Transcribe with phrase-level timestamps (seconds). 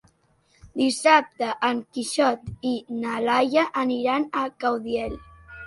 [0.79, 2.73] Dissabte en Quixot i
[3.05, 5.19] na Laia aniran a Caudiel.